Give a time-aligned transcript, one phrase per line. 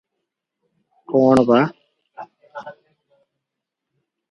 [1.11, 1.59] କଣ ବା